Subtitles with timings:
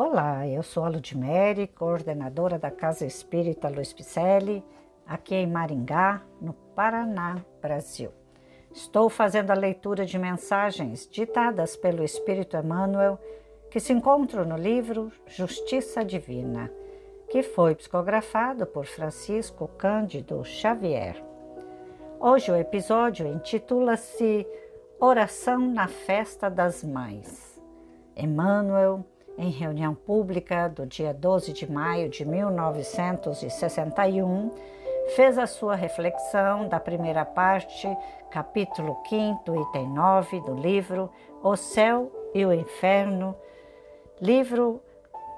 [0.00, 4.64] Olá, eu sou a Ludmere, coordenadora da Casa Espírita Luiz Picelli,
[5.04, 8.12] aqui em Maringá, no Paraná, Brasil.
[8.70, 13.18] Estou fazendo a leitura de mensagens ditadas pelo Espírito Emmanuel
[13.72, 16.70] que se encontram no livro Justiça Divina,
[17.28, 21.20] que foi psicografado por Francisco Cândido Xavier.
[22.20, 24.46] Hoje o episódio intitula-se
[25.00, 27.60] Oração na Festa das Mães.
[28.14, 29.04] Emmanuel
[29.38, 34.50] em reunião pública do dia 12 de maio de 1961,
[35.14, 37.88] fez a sua reflexão da primeira parte,
[38.30, 41.08] capítulo 5, item 9 do livro
[41.42, 43.34] O Céu e o Inferno,
[44.20, 44.82] livro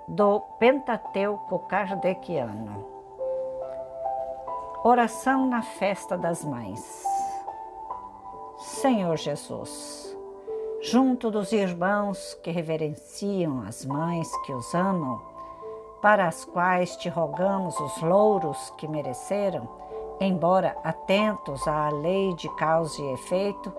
[0.08, 2.88] do Pentateuco Kardeciano.
[4.82, 7.04] Oração na Festa das Mães.
[8.56, 10.09] Senhor Jesus,
[10.82, 15.20] junto dos irmãos que reverenciam as mães que os amam,
[16.00, 19.68] para as quais te rogamos os louros que mereceram,
[20.18, 23.70] embora atentos à lei de causa e efeito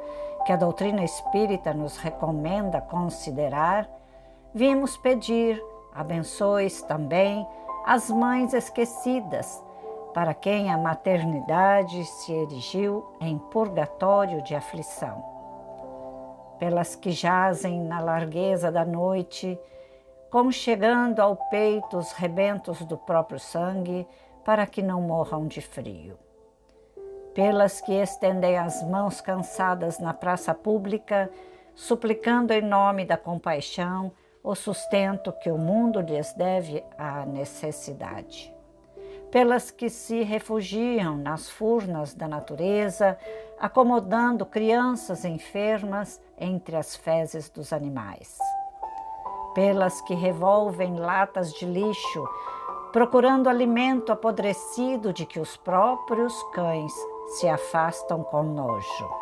[0.45, 3.89] que a doutrina espírita nos recomenda considerar,
[4.53, 7.47] vimos pedir, abençoes também
[7.83, 9.63] as mães esquecidas,
[10.13, 15.40] para quem a maternidade se erigiu em purgatório de aflição
[16.61, 19.59] pelas que jazem na largueza da noite,
[20.29, 24.07] como chegando ao peito os rebentos do próprio sangue,
[24.45, 26.19] para que não morram de frio.
[27.33, 31.31] Pelas que estendem as mãos cansadas na praça pública,
[31.73, 34.11] suplicando em nome da compaixão
[34.43, 38.53] o sustento que o mundo lhes deve à necessidade
[39.31, 43.17] pelas que se refugiam nas furnas da natureza,
[43.57, 48.37] acomodando crianças enfermas entre as fezes dos animais.
[49.55, 52.27] Pelas que revolvem latas de lixo,
[52.91, 56.93] procurando alimento apodrecido de que os próprios cães
[57.39, 59.21] se afastam com nojo.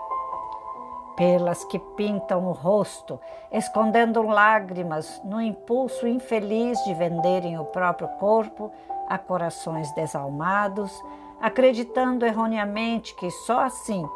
[1.15, 3.19] Pelas que pintam o rosto,
[3.51, 8.71] escondendo lágrimas no impulso infeliz de venderem o próprio corpo
[9.09, 11.03] a corações desalmados,
[11.41, 14.07] acreditando erroneamente que só assim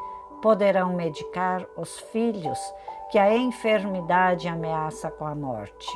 [0.41, 2.59] poderão medicar os filhos
[3.09, 5.87] que a enfermidade ameaça com a morte.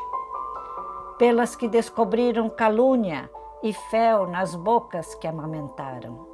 [1.17, 3.29] Pelas que descobriram calúnia
[3.61, 6.27] e fel nas bocas que amamentaram.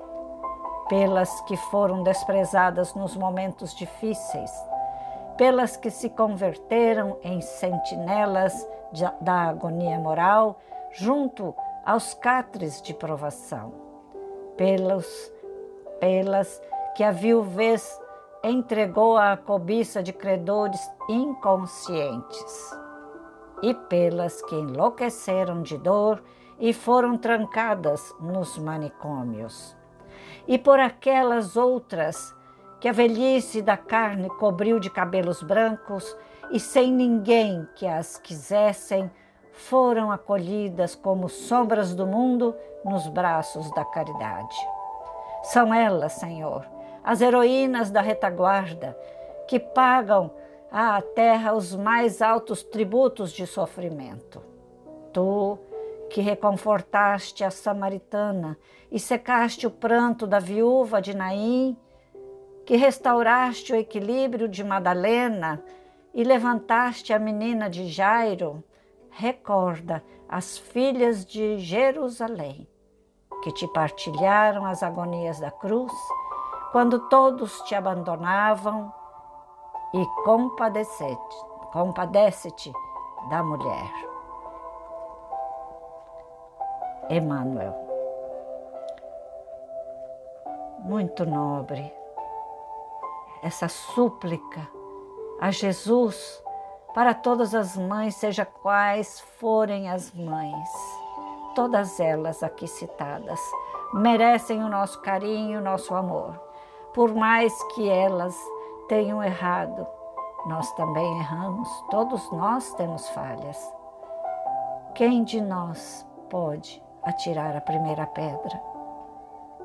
[0.90, 4.51] Pelas que foram desprezadas nos momentos difíceis.
[5.38, 8.68] Pelas que se converteram em sentinelas
[9.22, 10.59] da agonia moral
[10.91, 11.56] junto
[11.86, 13.74] aos catres de provação,
[14.58, 15.32] pelos,
[16.00, 16.62] pelas
[16.96, 18.00] que a viuvez
[18.44, 20.80] entregou à cobiça de credores
[21.10, 22.78] inconscientes,
[23.62, 26.22] e pelas que enlouqueceram de dor
[26.60, 29.76] e foram trancadas nos manicômios,
[30.48, 32.36] e por aquelas outras
[32.80, 36.16] que a velhice da carne cobriu de cabelos brancos
[36.52, 39.10] e sem ninguém que as quisessem
[39.53, 44.56] foram acolhidas como sombras do mundo nos braços da caridade.
[45.44, 46.66] São elas, Senhor,
[47.03, 48.97] as heroínas da retaguarda,
[49.47, 50.31] que pagam
[50.72, 54.42] à terra os mais altos tributos de sofrimento.
[55.13, 55.59] Tu,
[56.09, 58.58] que reconfortaste a samaritana
[58.92, 61.78] e secaste o pranto da viúva de Naim,
[62.66, 65.63] que restauraste o equilíbrio de Madalena
[66.13, 68.63] e levantaste a menina de Jairo,
[69.16, 72.68] recorda as filhas de Jerusalém,
[73.41, 75.94] que te partilharam as agonias da cruz,
[76.72, 78.91] quando todos te abandonavam,
[79.94, 82.50] e compadece-te compadece
[83.31, 83.91] da mulher.
[87.09, 87.74] Emmanuel.
[90.80, 91.91] Muito nobre
[93.41, 94.69] essa súplica
[95.41, 96.43] a Jesus
[96.94, 100.69] para todas as mães, seja quais forem as mães.
[101.56, 103.40] Todas elas aqui citadas
[103.94, 106.40] merecem o nosso carinho, o nosso amor.
[106.94, 108.36] Por mais que elas
[108.88, 109.86] tenham errado,
[110.45, 113.74] nós também erramos, todos nós temos falhas.
[114.94, 118.62] Quem de nós pode atirar a primeira pedra?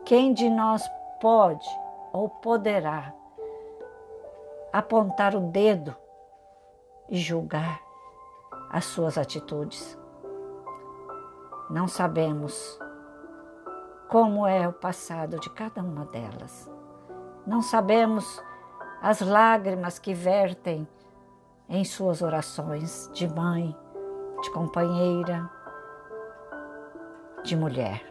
[0.04, 0.88] Quem de nós
[1.20, 1.68] pode
[2.12, 3.12] ou poderá
[4.72, 5.94] apontar o dedo
[7.08, 7.80] e julgar
[8.70, 9.98] as suas atitudes.
[11.70, 12.78] Não sabemos
[14.08, 16.70] como é o passado de cada uma delas.
[17.46, 18.42] Não sabemos
[19.02, 20.88] as lágrimas que vertem
[21.68, 23.76] em suas orações de mãe
[24.40, 25.50] de companheira,
[27.42, 28.02] de mulher.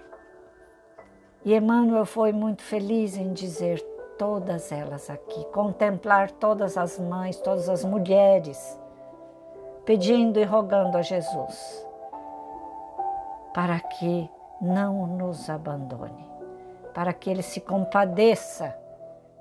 [1.43, 3.81] E Emmanuel foi muito feliz em dizer
[4.17, 8.77] todas elas aqui, contemplar todas as mães, todas as mulheres,
[9.87, 11.87] pedindo e rogando a Jesus
[13.53, 14.29] para que
[14.61, 16.27] não nos abandone,
[16.93, 18.77] para que Ele se compadeça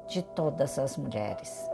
[0.07, 1.69] de todas as mulheres.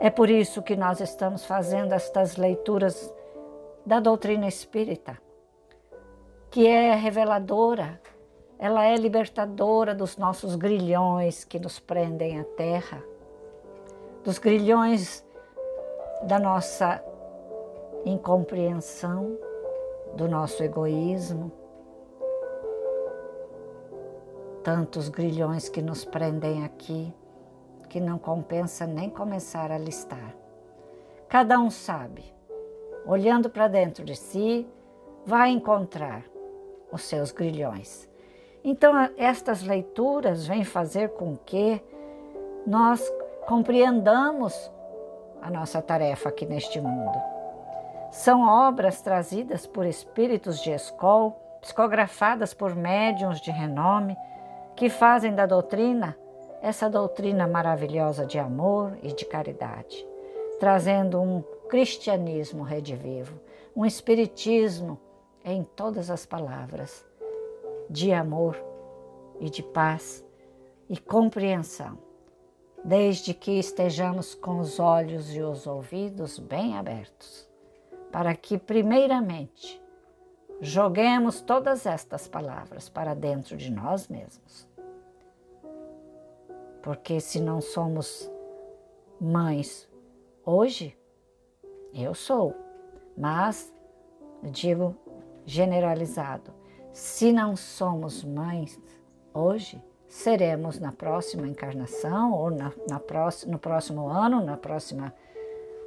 [0.00, 3.14] É por isso que nós estamos fazendo estas leituras
[3.86, 5.16] da doutrina espírita,
[6.50, 8.00] que é reveladora,
[8.58, 13.00] ela é libertadora dos nossos grilhões que nos prendem à terra,
[14.24, 15.24] dos grilhões
[16.24, 17.00] da nossa
[18.08, 19.38] incompreensão,
[20.14, 21.52] do nosso egoísmo,
[24.64, 27.12] tantos grilhões que nos prendem aqui
[27.88, 30.34] que não compensa nem começar a listar.
[31.28, 32.22] Cada um sabe,
[33.06, 34.66] olhando para dentro de si,
[35.24, 36.24] vai encontrar
[36.92, 38.08] os seus grilhões.
[38.62, 41.82] Então, estas leituras vêm fazer com que
[42.66, 43.10] nós
[43.46, 44.70] compreendamos
[45.40, 47.37] a nossa tarefa aqui neste mundo.
[48.10, 54.16] São obras trazidas por espíritos de escola, psicografadas por médiuns de renome,
[54.74, 56.16] que fazem da doutrina
[56.60, 60.06] essa doutrina maravilhosa de amor e de caridade,
[60.58, 63.38] trazendo um cristianismo redivivo,
[63.76, 64.98] um espiritismo
[65.44, 67.06] em todas as palavras,
[67.88, 68.60] de amor
[69.40, 70.24] e de paz
[70.88, 71.98] e compreensão,
[72.84, 77.47] desde que estejamos com os olhos e os ouvidos bem abertos,
[78.10, 79.82] para que, primeiramente,
[80.60, 84.66] joguemos todas estas palavras para dentro de nós mesmos.
[86.82, 88.30] Porque se não somos
[89.20, 89.88] mães
[90.44, 90.96] hoje,
[91.92, 92.54] eu sou,
[93.16, 93.72] mas
[94.42, 94.96] digo
[95.44, 96.52] generalizado,
[96.92, 98.80] se não somos mães
[99.32, 103.00] hoje, seremos na próxima encarnação ou na, na
[103.46, 105.14] no próximo ano, na próxima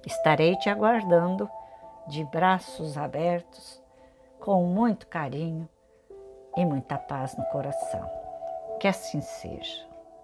[0.05, 1.49] Estarei te aguardando
[2.07, 3.83] de braços abertos,
[4.39, 5.69] com muito carinho
[6.57, 8.09] e muita paz no coração.
[8.79, 9.96] Que assim seja.